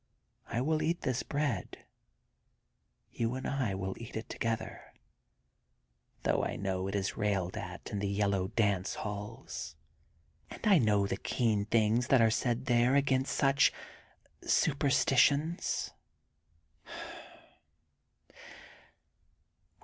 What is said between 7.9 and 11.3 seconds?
in the Yellow Dance Halls, and I know the